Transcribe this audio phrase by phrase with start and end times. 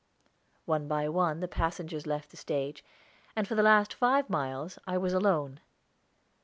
[0.65, 2.83] One by one the passengers left the stage,
[3.35, 5.59] and for the last five miles I was alone.